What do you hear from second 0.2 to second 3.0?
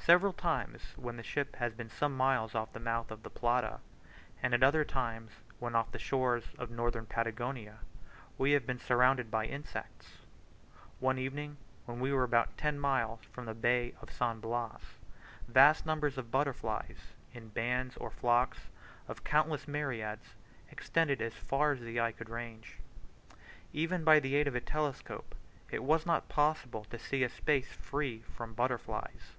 times when the ship has been some miles off the